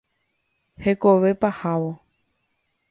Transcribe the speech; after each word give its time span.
Hekove 0.83 1.31
pahávo. 1.41 1.91